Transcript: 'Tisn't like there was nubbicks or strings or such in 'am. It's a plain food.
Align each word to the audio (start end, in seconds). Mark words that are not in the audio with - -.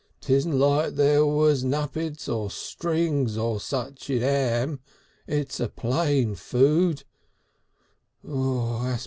'Tisn't 0.19 0.55
like 0.57 0.95
there 0.95 1.23
was 1.23 1.63
nubbicks 1.63 2.27
or 2.27 2.49
strings 2.49 3.37
or 3.37 3.59
such 3.59 4.09
in 4.09 4.23
'am. 4.23 4.79
It's 5.27 5.59
a 5.59 5.69
plain 5.69 6.33
food. 6.33 7.03